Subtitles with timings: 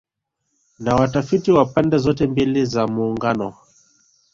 [0.79, 3.55] na watafiti wa pande zote mbili za Muungano